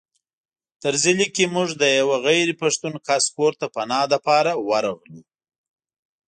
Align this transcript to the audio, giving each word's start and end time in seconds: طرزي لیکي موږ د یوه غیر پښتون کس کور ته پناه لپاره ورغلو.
طرزي 0.81 1.13
لیکي 1.19 1.45
موږ 1.55 1.69
د 1.81 1.83
یوه 1.99 2.17
غیر 2.27 2.47
پښتون 2.61 2.93
کس 3.07 3.23
کور 3.35 3.51
ته 3.59 3.65
پناه 3.75 4.05
لپاره 4.13 4.51
ورغلو. 4.69 5.19